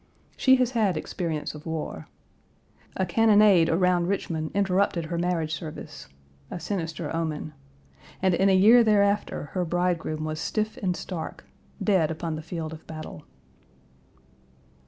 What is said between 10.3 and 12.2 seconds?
stiff and stark dead